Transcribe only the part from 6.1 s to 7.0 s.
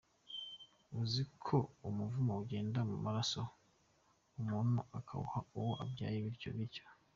bityo bityo.